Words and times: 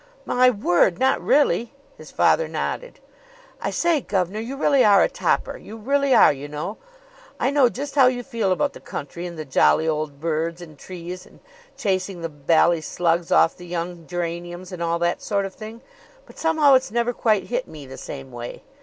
"My 0.25 0.49
word! 0.49 0.97
Not 0.97 1.21
really?" 1.21 1.73
His 1.95 2.09
father 2.09 2.47
nodded. 2.47 2.99
"I 3.61 3.69
say, 3.69 4.01
gov'nor, 4.01 4.39
you 4.41 4.57
really 4.57 4.83
are 4.83 5.03
a 5.03 5.07
topper! 5.07 5.57
You 5.57 5.77
really 5.77 6.15
are, 6.15 6.33
you 6.33 6.47
know! 6.47 6.77
I 7.39 7.51
know 7.51 7.69
just 7.69 7.93
how 7.93 8.07
you 8.07 8.23
feel 8.23 8.51
about 8.51 8.73
the 8.73 8.79
country 8.79 9.27
and 9.27 9.37
the 9.37 9.45
jolly 9.45 9.87
old 9.87 10.19
birds 10.19 10.59
and 10.59 10.75
trees 10.75 11.23
and 11.27 11.39
chasing 11.77 12.23
the 12.23 12.29
bally 12.29 12.81
slugs 12.81 13.31
off 13.31 13.55
the 13.55 13.67
young 13.67 14.07
geraniums 14.07 14.71
and 14.71 14.81
all 14.81 14.97
that 14.97 15.21
sort 15.21 15.45
of 15.45 15.53
thing, 15.53 15.81
but 16.25 16.39
somehow 16.39 16.73
it's 16.73 16.89
never 16.89 17.13
quite 17.13 17.43
hit 17.53 17.67
me 17.67 17.85
the 17.85 17.95
same 17.95 18.31
way. 18.31 18.63